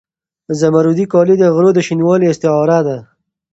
زمردي 0.59 1.05
کالي 1.13 1.35
د 1.39 1.43
غرو 1.55 1.69
د 1.73 1.79
شینوالي 1.87 2.25
استعاره 2.31 2.79
ده. 2.87 2.97